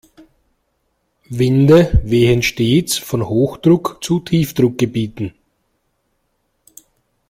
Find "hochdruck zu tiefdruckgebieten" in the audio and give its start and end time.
3.29-5.35